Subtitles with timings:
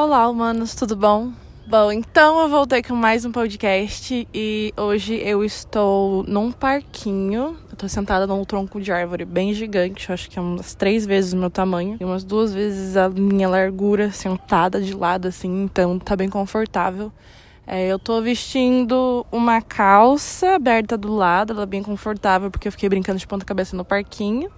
[0.00, 1.32] Olá, humanos, tudo bom?
[1.66, 7.56] Bom, então eu voltei com mais um podcast e hoje eu estou num parquinho.
[7.68, 11.04] Eu tô sentada num tronco de árvore bem gigante, eu acho que é umas três
[11.04, 15.64] vezes o meu tamanho e umas duas vezes a minha largura, sentada de lado assim,
[15.64, 17.10] então tá bem confortável.
[17.66, 22.72] É, eu tô vestindo uma calça aberta do lado, ela é bem confortável porque eu
[22.72, 24.48] fiquei brincando de ponta-cabeça no parquinho.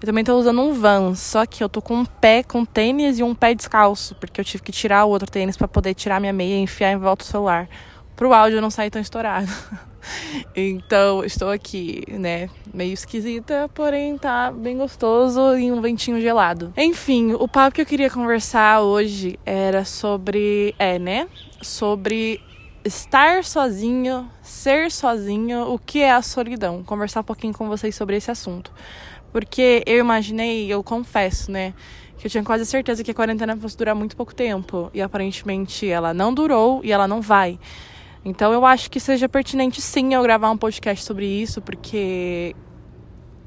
[0.00, 3.18] Eu também tô usando um Vans, só que eu tô com um pé com tênis
[3.18, 6.20] e um pé descalço, porque eu tive que tirar o outro tênis para poder tirar
[6.20, 7.68] minha meia e enfiar em volta do celular.
[8.14, 9.50] Pro áudio não sair tão estourado.
[10.54, 16.72] então, estou aqui, né, meio esquisita, porém tá bem gostoso e um ventinho gelado.
[16.76, 21.26] Enfim, o papo que eu queria conversar hoje era sobre, é, né,
[21.62, 22.40] sobre
[22.84, 26.84] estar sozinho, ser sozinho, o que é a solidão.
[26.84, 28.72] Conversar um pouquinho com vocês sobre esse assunto.
[29.36, 31.74] Porque eu imaginei, eu confesso, né?
[32.16, 34.90] Que eu tinha quase certeza que a quarentena fosse durar muito pouco tempo.
[34.94, 37.58] E aparentemente ela não durou e ela não vai.
[38.24, 42.56] Então eu acho que seja pertinente sim eu gravar um podcast sobre isso, porque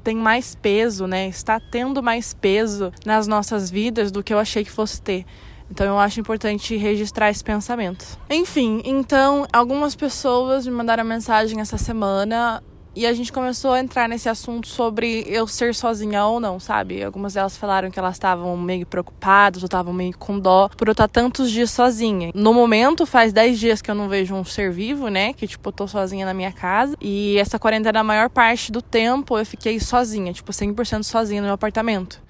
[0.04, 1.26] tem mais peso, né?
[1.26, 5.26] Está tendo mais peso nas nossas vidas do que eu achei que fosse ter.
[5.68, 8.16] Então eu acho importante registrar esse pensamento.
[8.30, 12.62] Enfim, então algumas pessoas me mandaram mensagem essa semana
[12.94, 17.02] e a gente começou a entrar nesse assunto sobre eu ser sozinha ou não, sabe?
[17.02, 20.92] Algumas delas falaram que elas estavam meio preocupadas ou estavam meio com dó por eu
[20.92, 22.32] estar tantos dias sozinha.
[22.34, 25.32] No momento, faz 10 dias que eu não vejo um ser vivo, né?
[25.32, 26.96] Que, tipo, eu tô sozinha na minha casa.
[27.00, 31.46] E essa quarentena, a maior parte do tempo, eu fiquei sozinha, tipo, 100% sozinha no
[31.46, 32.20] meu apartamento.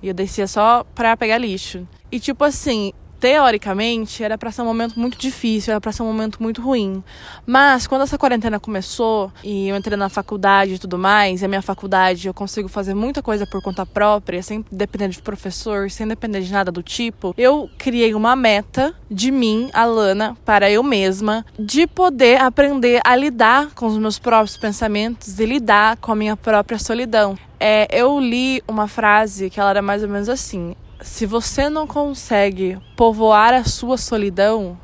[0.00, 1.88] E eu descia só pra pegar lixo.
[2.12, 2.92] E, tipo assim,
[3.24, 7.02] teoricamente, era para ser um momento muito difícil, era para ser um momento muito ruim.
[7.46, 11.48] Mas quando essa quarentena começou e eu entrei na faculdade e tudo mais, e a
[11.48, 16.06] minha faculdade eu consigo fazer muita coisa por conta própria, sem depender de professor, sem
[16.06, 21.46] depender de nada do tipo, eu criei uma meta de mim, Alana, para eu mesma,
[21.58, 26.36] de poder aprender a lidar com os meus próprios pensamentos e lidar com a minha
[26.36, 27.38] própria solidão.
[27.58, 31.86] É, eu li uma frase que ela era mais ou menos assim: se você não
[31.86, 34.78] consegue povoar a sua solidão,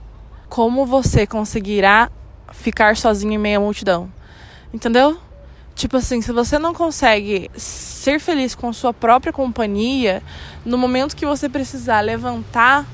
[0.49, 2.11] como você conseguirá
[2.53, 4.11] ficar sozinho em meio à multidão?
[4.73, 5.17] Entendeu?
[5.75, 10.23] Tipo assim, se você não consegue ser feliz com sua própria companhia,
[10.65, 12.87] no momento que você precisar levantar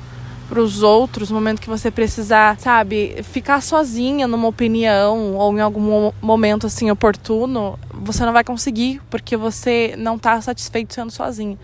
[0.49, 5.61] para os outros, no momento que você precisar, sabe, ficar sozinha numa opinião ou em
[5.61, 11.59] algum momento assim oportuno, você não vai conseguir, porque você não está satisfeito sendo sozinho.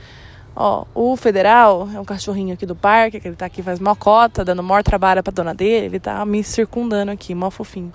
[0.54, 4.44] Ó, o federal é um cachorrinho aqui do parque, que ele tá aqui faz mocota,
[4.44, 7.92] dando maior trabalho pra dona dele, ele tá me circundando aqui, mó fofinho.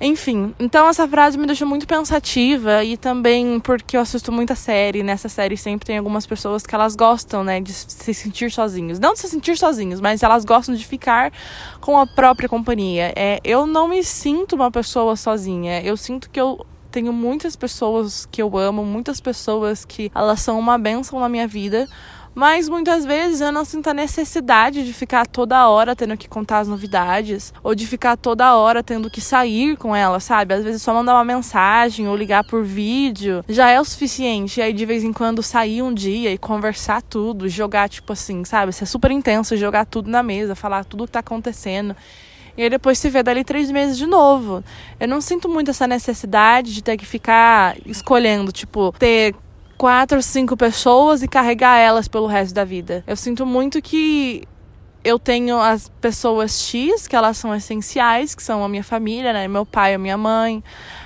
[0.00, 5.02] Enfim, então essa frase me deixou muito pensativa e também porque eu assisto muita série.
[5.02, 8.98] Nessa série sempre tem algumas pessoas que elas gostam, né, de se sentir sozinhos.
[8.98, 11.32] Não de se sentir sozinhos, mas elas gostam de ficar
[11.80, 13.12] com a própria companhia.
[13.14, 15.80] É, eu não me sinto uma pessoa sozinha.
[15.80, 20.56] Eu sinto que eu tenho muitas pessoas que eu amo, muitas pessoas que elas são
[20.56, 21.88] uma bênção na minha vida.
[22.32, 26.60] Mas muitas vezes eu não sinto a necessidade de ficar toda hora tendo que contar
[26.60, 30.54] as novidades, ou de ficar toda hora tendo que sair com ela, sabe?
[30.54, 34.60] Às vezes só mandar uma mensagem ou ligar por vídeo já é o suficiente.
[34.60, 38.44] E aí de vez em quando sair um dia e conversar tudo, jogar tipo assim,
[38.44, 38.72] sabe?
[38.72, 41.96] Ser super intenso, jogar tudo na mesa, falar tudo o que tá acontecendo.
[42.56, 44.62] E aí depois se vê dali três meses de novo.
[44.98, 49.34] Eu não sinto muito essa necessidade de ter que ficar escolhendo, tipo, ter
[49.76, 53.02] quatro, cinco pessoas e carregar elas pelo resto da vida.
[53.06, 54.46] Eu sinto muito que
[55.04, 59.46] eu tenho as pessoas X, que elas são essenciais, que são a minha família, né?
[59.46, 60.64] Meu pai, a minha mãe,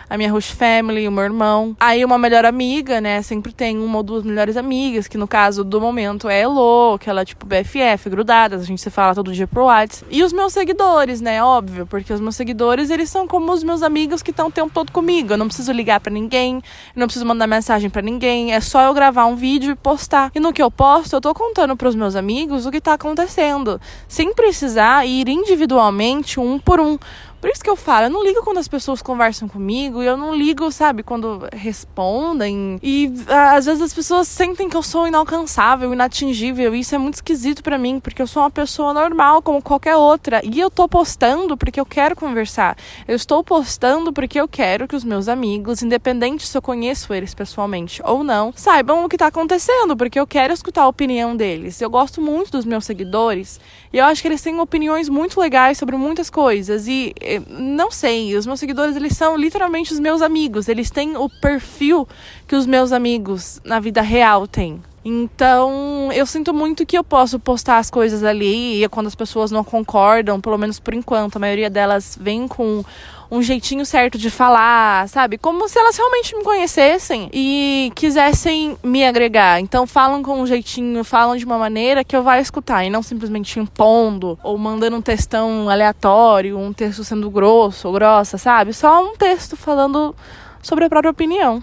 [0.08, 1.76] a minha host family, o meu irmão.
[1.78, 3.20] Aí uma melhor amiga, né?
[3.22, 7.10] Sempre tem uma ou duas melhores amigas, que no caso do momento é Elo, que
[7.10, 10.06] ela é tipo BFF, grudadas, a gente se fala todo dia pro WhatsApp.
[10.10, 11.42] E os meus seguidores, né?
[11.42, 14.70] Óbvio, porque os meus seguidores, eles são como os meus amigos que estão o tempo
[14.72, 15.32] todo comigo.
[15.32, 18.82] Eu não preciso ligar para ninguém, eu não preciso mandar mensagem para ninguém, é só
[18.82, 20.30] eu gravar um vídeo e postar.
[20.34, 23.80] E no que eu posto, eu tô contando pros meus amigos o que tá acontecendo,
[24.06, 26.98] sem precisar ir individualmente um por um.
[27.40, 30.34] Por isso que eu falo, eu não ligo quando as pessoas conversam comigo, eu não
[30.34, 32.80] ligo, sabe, quando respondem.
[32.82, 33.12] E
[33.54, 37.62] às vezes as pessoas sentem que eu sou inalcançável, inatingível, e isso é muito esquisito
[37.62, 40.40] para mim, porque eu sou uma pessoa normal como qualquer outra.
[40.44, 42.76] E eu tô postando porque eu quero conversar.
[43.06, 47.34] Eu estou postando porque eu quero que os meus amigos, independente se eu conheço eles
[47.34, 51.80] pessoalmente ou não, saibam o que tá acontecendo, porque eu quero escutar a opinião deles.
[51.80, 53.60] Eu gosto muito dos meus seguidores,
[53.92, 56.88] e eu acho que eles têm opiniões muito legais sobre muitas coisas.
[56.88, 57.14] E
[57.48, 60.68] não sei, os meus seguidores, eles são literalmente os meus amigos.
[60.68, 62.08] Eles têm o perfil
[62.46, 64.82] que os meus amigos na vida real têm.
[65.08, 69.50] Então, eu sinto muito que eu posso postar as coisas ali e quando as pessoas
[69.50, 72.84] não concordam, pelo menos por enquanto, a maioria delas vem com
[73.30, 75.38] um jeitinho certo de falar, sabe?
[75.38, 79.60] Como se elas realmente me conhecessem e quisessem me agregar.
[79.60, 83.02] Então falam com um jeitinho, falam de uma maneira que eu vá escutar e não
[83.02, 88.74] simplesmente impondo ou mandando um textão aleatório, um texto sendo grosso ou grossa, sabe?
[88.74, 90.14] Só um texto falando
[90.62, 91.62] sobre a própria opinião.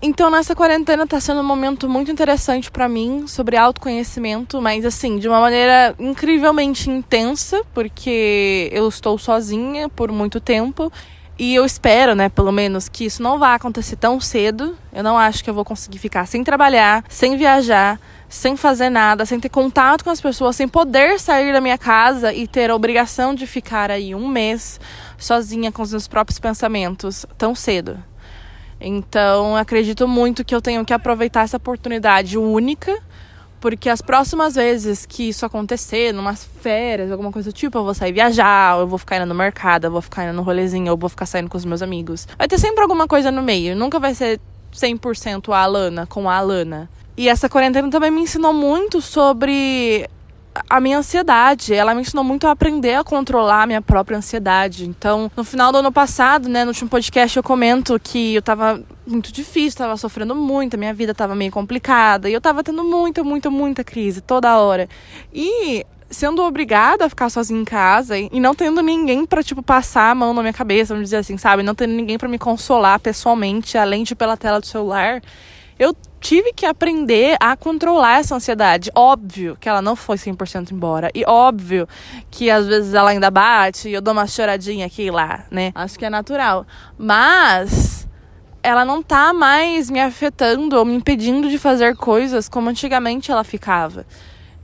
[0.00, 5.18] Então, nessa quarentena tá sendo um momento muito interessante para mim sobre autoconhecimento, mas assim,
[5.18, 10.92] de uma maneira incrivelmente intensa, porque eu estou sozinha por muito tempo
[11.36, 14.78] e eu espero, né, pelo menos, que isso não vá acontecer tão cedo.
[14.92, 19.26] Eu não acho que eu vou conseguir ficar sem trabalhar, sem viajar, sem fazer nada,
[19.26, 22.74] sem ter contato com as pessoas, sem poder sair da minha casa e ter a
[22.74, 24.80] obrigação de ficar aí um mês
[25.16, 27.98] sozinha com os meus próprios pensamentos tão cedo.
[28.80, 32.96] Então, acredito muito que eu tenho que aproveitar essa oportunidade única,
[33.60, 37.94] porque as próximas vezes que isso acontecer, numas férias, alguma coisa do tipo, eu vou
[37.94, 40.86] sair viajar, ou eu vou ficar indo no mercado, eu vou ficar indo no rolezinho,
[40.86, 42.26] ou eu vou ficar saindo com os meus amigos.
[42.38, 44.40] Vai ter sempre alguma coisa no meio, nunca vai ser
[44.72, 46.88] 100% a Alana com a Alana.
[47.16, 50.08] E essa quarentena também me ensinou muito sobre
[50.68, 51.74] a minha ansiedade.
[51.74, 54.86] Ela me ensinou muito a aprender a controlar a minha própria ansiedade.
[54.86, 58.82] Então, no final do ano passado, né, no último podcast, eu comento que eu tava
[59.06, 62.28] muito difícil, tava sofrendo muito, a minha vida tava meio complicada.
[62.28, 64.88] E eu tava tendo muita, muita, muita crise toda hora.
[65.32, 70.10] E sendo obrigada a ficar sozinha em casa e não tendo ninguém para tipo passar
[70.10, 71.62] a mão na minha cabeça, vamos dizer assim, sabe?
[71.62, 75.22] Não tendo ninguém para me consolar pessoalmente, além de pela tela do celular.
[75.78, 78.90] Eu tive que aprender a controlar essa ansiedade.
[78.94, 81.10] Óbvio que ela não foi 100% embora.
[81.14, 81.88] E óbvio
[82.30, 85.70] que às vezes ela ainda bate e eu dou uma choradinha aqui e lá, né?
[85.74, 86.66] Acho que é natural.
[86.98, 88.08] Mas
[88.62, 93.44] ela não tá mais me afetando ou me impedindo de fazer coisas como antigamente ela
[93.44, 94.04] ficava.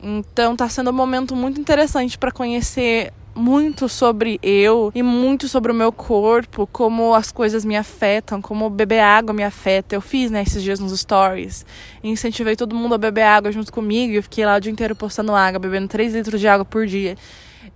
[0.03, 5.73] Então tá sendo um momento muito interessante para conhecer muito sobre eu e muito sobre
[5.73, 9.95] o meu corpo, como as coisas me afetam, como beber água me afeta.
[9.95, 11.67] Eu fiz, né, esses dias nos stories.
[12.03, 14.95] Incentivei todo mundo a beber água junto comigo e eu fiquei lá o dia inteiro
[14.95, 17.17] postando água, bebendo 3 litros de água por dia.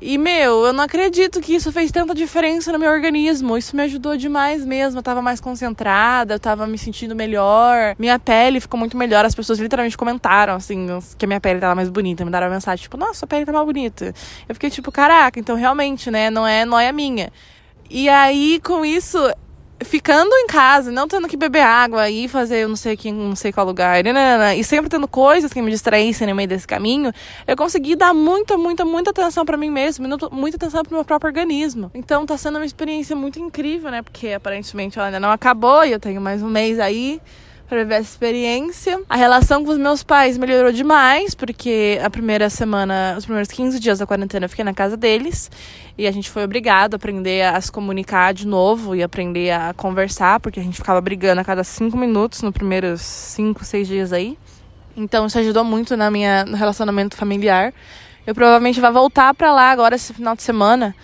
[0.00, 3.56] E, meu, eu não acredito que isso fez tanta diferença no meu organismo.
[3.56, 4.99] Isso me ajudou demais mesmo.
[4.99, 7.96] Eu tava mais concentrada, eu tava me sentindo melhor.
[7.99, 9.25] Minha pele ficou muito melhor.
[9.25, 10.87] As pessoas literalmente comentaram, assim,
[11.17, 12.25] que a minha pele tava mais bonita.
[12.25, 14.14] Me deram uma mensagem, tipo, nossa, sua pele tá mais bonita.
[14.49, 17.32] Eu fiquei tipo, caraca, então realmente, né, não é nóia minha.
[17.90, 19.19] E aí, com isso,
[19.80, 23.36] ficando em casa, não tendo que beber água e fazer eu não sei que não
[23.36, 24.02] sei qual lugar,
[24.56, 27.12] e sempre tendo coisas que me distraíssem no meio desse caminho,
[27.46, 31.28] eu consegui dar muita, muita, muita atenção para mim mesmo, muita atenção pro meu próprio
[31.28, 31.90] organismo.
[31.94, 34.02] Então tá sendo uma experiência muito incrível, né?
[34.02, 37.20] Porque aparentemente ela ainda não acabou e eu tenho mais um mês aí
[37.68, 39.00] para viver essa experiência.
[39.08, 43.78] A relação com os meus pais melhorou demais, porque a primeira semana, os primeiros 15
[43.78, 45.50] dias da quarentena eu fiquei na casa deles
[45.96, 49.74] e a gente foi obrigado a aprender a se comunicar de novo e aprender a
[49.74, 54.12] conversar, porque a gente ficava brigando a cada cinco minutos nos primeiros cinco, seis dias
[54.12, 54.38] aí.
[54.96, 57.74] Então isso ajudou muito na minha, no relacionamento familiar.
[58.26, 60.94] Eu provavelmente vou voltar para lá agora esse final de semana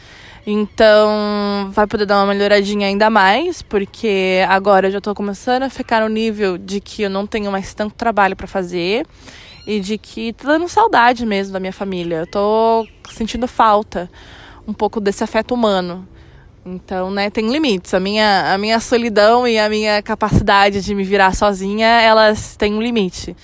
[0.47, 5.71] então, vai poder dar uma melhoradinha ainda mais, porque agora eu já tô começando a
[5.71, 9.07] ficar no nível de que eu não tenho mais tanto trabalho para fazer
[9.67, 12.17] e de que tô dando saudade mesmo da minha família.
[12.17, 14.11] Eu tô sentindo falta
[14.69, 16.07] um pouco desse afeto humano.
[16.67, 17.95] Então, né, tem limites.
[17.95, 22.75] A minha, a minha solidão e a minha capacidade de me virar sozinha, elas têm
[22.75, 23.35] um limite.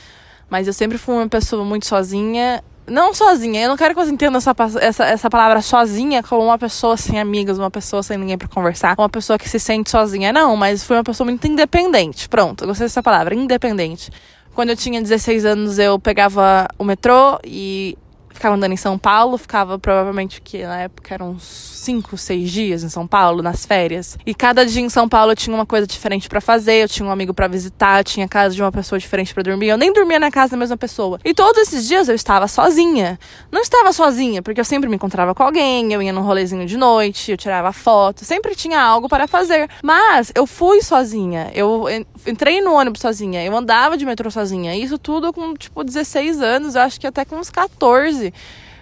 [0.50, 4.10] Mas eu sempre fui uma pessoa muito sozinha não sozinha, eu não quero que você
[4.10, 8.36] entenda essa, essa, essa palavra sozinha como uma pessoa sem amigos, uma pessoa sem ninguém
[8.36, 10.32] para conversar, uma pessoa que se sente sozinha.
[10.32, 12.28] Não, mas foi uma pessoa muito independente.
[12.28, 14.10] Pronto, eu gostei dessa palavra, independente.
[14.54, 17.96] Quando eu tinha 16 anos, eu pegava o metrô e
[18.32, 22.88] ficava andando em São Paulo, ficava provavelmente que na época eram 5, 6 dias em
[22.88, 24.18] São Paulo, nas férias.
[24.24, 27.06] E cada dia em São Paulo eu tinha uma coisa diferente para fazer, eu tinha
[27.06, 29.68] um amigo para visitar, tinha casa de uma pessoa diferente para dormir.
[29.68, 31.18] Eu nem dormia na casa da mesma pessoa.
[31.24, 33.18] E todos esses dias eu estava sozinha.
[33.50, 36.76] Não estava sozinha, porque eu sempre me encontrava com alguém, eu ia num rolezinho de
[36.76, 39.68] noite, eu tirava foto, sempre tinha algo para fazer.
[39.82, 41.50] Mas eu fui sozinha.
[41.54, 41.86] Eu
[42.26, 44.76] entrei no ônibus sozinha, eu andava de metrô sozinha.
[44.76, 48.19] Isso tudo com tipo 16 anos, eu acho que até com uns 14.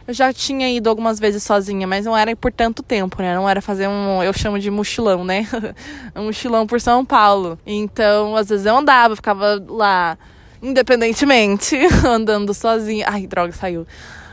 [0.07, 3.35] Eu já tinha ido algumas vezes sozinha, mas não era por tanto tempo, né?
[3.35, 5.47] Não era fazer um, eu chamo de mochilão, né?
[6.16, 7.59] um mochilão por São Paulo.
[7.66, 10.16] Então, às vezes eu andava, ficava lá
[10.62, 11.76] independentemente,
[12.07, 13.07] andando sozinha.
[13.09, 13.87] Ai, droga, saiu.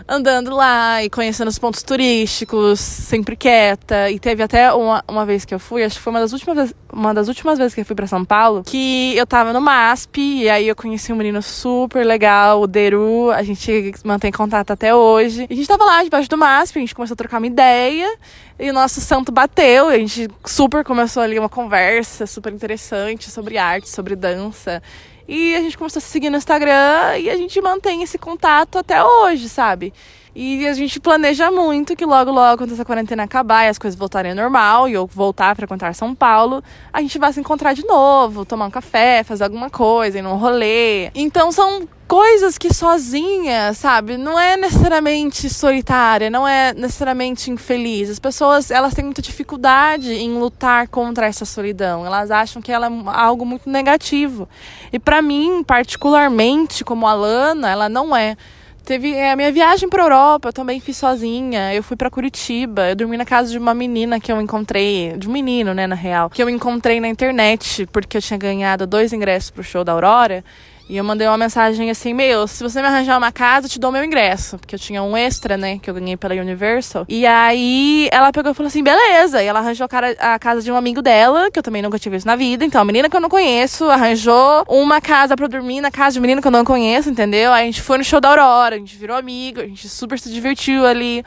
[0.07, 4.09] Andando lá e conhecendo os pontos turísticos, sempre quieta.
[4.12, 6.74] E teve até uma, uma vez que eu fui, acho que foi uma das últimas,
[6.91, 10.19] uma das últimas vezes que eu fui para São Paulo, que eu tava no MASP
[10.43, 14.93] e aí eu conheci um menino super legal, o Deru, a gente mantém contato até
[14.93, 15.47] hoje.
[15.50, 18.15] E a gente tava lá debaixo do MASP, a gente começou a trocar uma ideia
[18.59, 23.57] e o nosso santo bateu, a gente super começou ali uma conversa super interessante sobre
[23.57, 24.81] arte, sobre dança.
[25.27, 28.77] E a gente começou a se seguir no Instagram e a gente mantém esse contato
[28.77, 29.91] até hoje, sabe?
[30.36, 33.98] E a gente planeja muito que logo, logo, quando essa quarentena acabar e as coisas
[33.98, 37.74] voltarem ao normal e eu voltar para contar São Paulo, a gente vai se encontrar
[37.74, 41.10] de novo, tomar um café, fazer alguma coisa, ir num rolê.
[41.15, 48.10] Então são coisas que sozinha, sabe, não é necessariamente solitária, não é necessariamente infeliz.
[48.10, 52.05] As pessoas, elas têm muita dificuldade em lutar contra essa solidão.
[52.05, 54.48] Elas acham que ela é algo muito negativo.
[54.93, 58.38] E para mim, particularmente, como Alana, ela não é.
[58.86, 61.74] Teve é, a minha viagem para Europa, eu também fiz sozinha.
[61.74, 65.27] Eu fui para Curitiba, eu dormi na casa de uma menina que eu encontrei, de
[65.27, 69.12] um menino, né, na real, que eu encontrei na internet, porque eu tinha ganhado dois
[69.12, 70.45] ingressos pro show da Aurora.
[70.88, 73.80] E eu mandei uma mensagem assim, meu, se você me arranjar uma casa, eu te
[73.80, 74.58] dou meu ingresso.
[74.60, 77.06] Porque eu tinha um extra, né, que eu ganhei pela Universal.
[77.10, 79.42] E aí ela pegou e falou assim, beleza.
[79.42, 79.88] E ela arranjou
[80.20, 82.63] a casa de um amigo dela, que eu também nunca tive visto na vida.
[82.63, 86.20] Então, a menina que eu não conheço arranjou uma casa pra dormir na casa de
[86.20, 87.51] um menino que eu não conheço, entendeu?
[87.51, 90.20] Aí a gente foi no show da Aurora, a gente virou amigo, a gente super
[90.20, 91.25] se divertiu ali.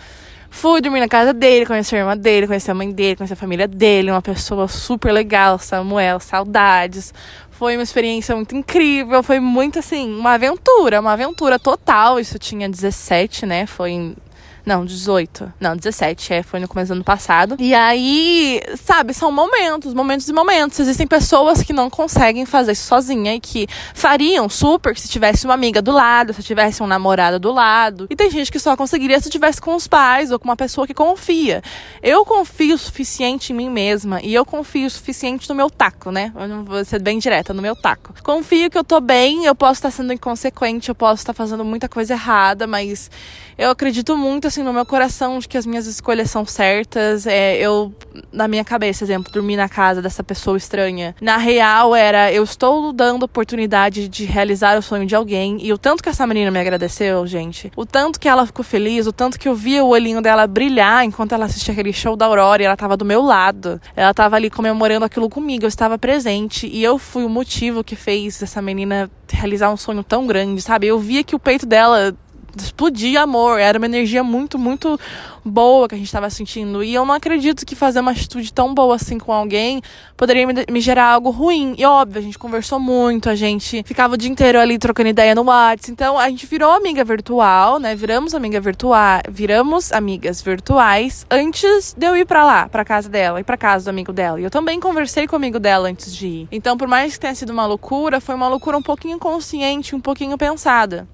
[0.50, 3.36] Fui dormir na casa dele, conheci a irmã dele, conheci a mãe dele, conheci a
[3.36, 7.12] família dele, uma pessoa super legal, Samuel, saudades.
[7.58, 12.20] Foi uma experiência muito incrível, foi muito assim, uma aventura, uma aventura total.
[12.20, 13.66] Isso tinha 17, né?
[13.66, 14.16] Foi em
[14.64, 15.52] não, 18.
[15.60, 16.34] Não, 17.
[16.34, 17.56] É, foi no começo do ano passado.
[17.58, 20.78] E aí, sabe, são momentos, momentos e momentos.
[20.78, 25.54] Existem pessoas que não conseguem fazer isso sozinha e que fariam super se tivesse uma
[25.54, 28.06] amiga do lado, se tivesse um namorado do lado.
[28.10, 30.86] E tem gente que só conseguiria se tivesse com os pais ou com uma pessoa
[30.86, 31.62] que confia.
[32.02, 36.10] Eu confio o suficiente em mim mesma e eu confio o suficiente no meu taco,
[36.10, 36.32] né?
[36.34, 38.14] Eu não vou ser bem direta, no meu taco.
[38.22, 41.88] Confio que eu tô bem, eu posso estar sendo inconsequente, eu posso estar fazendo muita
[41.88, 43.10] coisa errada, mas
[43.58, 47.26] eu acredito muito, assim, no meu coração de que as minhas escolhas são certas.
[47.26, 47.92] É, eu,
[48.32, 51.14] na minha cabeça, exemplo, dormir na casa dessa pessoa estranha.
[51.20, 55.58] Na real, era eu estou dando oportunidade de realizar o sonho de alguém.
[55.60, 57.72] E o tanto que essa menina me agradeceu, gente.
[57.74, 61.04] O tanto que ela ficou feliz, o tanto que eu via o olhinho dela brilhar
[61.04, 63.80] enquanto ela assistia aquele show da Aurora e ela tava do meu lado.
[63.96, 66.68] Ela tava ali comemorando aquilo comigo, eu estava presente.
[66.68, 70.86] E eu fui o motivo que fez essa menina realizar um sonho tão grande, sabe?
[70.86, 72.14] Eu via que o peito dela
[72.56, 73.58] explodia amor.
[73.58, 74.98] Era uma energia muito, muito
[75.44, 76.82] boa que a gente estava sentindo.
[76.82, 79.82] E eu não acredito que fazer uma atitude tão boa assim com alguém
[80.16, 81.74] poderia me, gerar algo ruim.
[81.78, 85.34] E óbvio, a gente conversou muito, a gente ficava o dia inteiro ali trocando ideia
[85.34, 85.92] no WhatsApp.
[85.92, 87.94] Então a gente virou amiga virtual, né?
[87.94, 93.40] Viramos amiga virtual, viramos amigas virtuais antes de eu ir para lá, para casa dela
[93.40, 94.40] e para casa do amigo dela.
[94.40, 96.48] E eu também conversei com o amigo dela antes de ir.
[96.50, 100.00] Então, por mais que tenha sido uma loucura, foi uma loucura um pouquinho consciente, um
[100.00, 101.06] pouquinho pensada.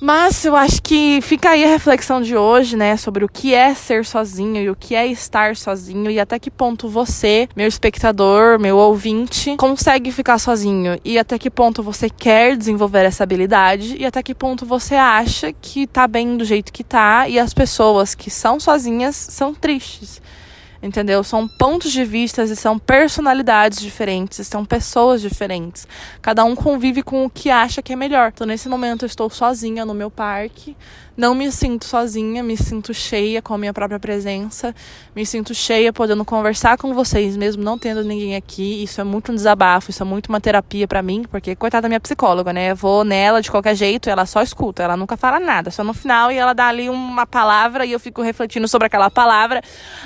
[0.00, 3.74] Mas eu acho que fica aí a reflexão de hoje, né, sobre o que é
[3.74, 8.58] ser sozinho e o que é estar sozinho e até que ponto você, meu espectador,
[8.58, 14.04] meu ouvinte, consegue ficar sozinho e até que ponto você quer desenvolver essa habilidade e
[14.04, 18.14] até que ponto você acha que tá bem do jeito que tá e as pessoas
[18.14, 20.20] que são sozinhas são tristes
[20.82, 21.22] entendeu?
[21.24, 25.86] São pontos de vista e são personalidades diferentes, são pessoas diferentes.
[26.20, 28.32] Cada um convive com o que acha que é melhor.
[28.34, 30.76] Então, nesse momento, eu estou sozinha no meu parque,
[31.16, 34.74] não me sinto sozinha, me sinto cheia com a minha própria presença,
[35.14, 38.82] me sinto cheia podendo conversar com vocês, mesmo não tendo ninguém aqui.
[38.82, 41.88] Isso é muito um desabafo, isso é muito uma terapia para mim, porque coitada da
[41.88, 42.72] minha psicóloga, né?
[42.72, 45.94] Eu vou nela de qualquer jeito, ela só escuta, ela nunca fala nada, só no
[45.94, 49.62] final e ela dá ali uma palavra e eu fico refletindo sobre aquela palavra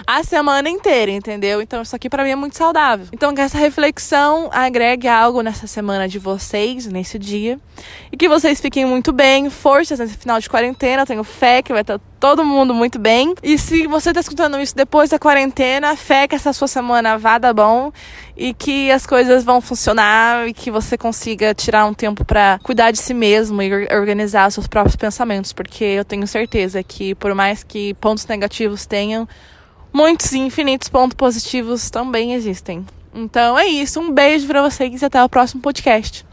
[0.06, 1.60] a semana inteira, entendeu?
[1.60, 3.06] Então isso aqui para mim é muito saudável.
[3.12, 7.58] Então que essa reflexão agregue algo nessa semana de vocês, nesse dia,
[8.12, 11.72] e que vocês fiquem muito bem, forças nesse final de quarentena quarentena, tenho fé que
[11.72, 13.34] vai estar todo mundo muito bem.
[13.42, 17.38] E se você está escutando isso depois da quarentena, fé que essa sua semana vá
[17.38, 17.92] dar bom
[18.36, 22.90] e que as coisas vão funcionar e que você consiga tirar um tempo para cuidar
[22.90, 27.34] de si mesmo e organizar os seus próprios pensamentos, porque eu tenho certeza que por
[27.34, 29.28] mais que pontos negativos tenham,
[29.92, 32.84] muitos e infinitos pontos positivos também existem.
[33.14, 36.29] Então é isso, um beijo para vocês e até o próximo podcast.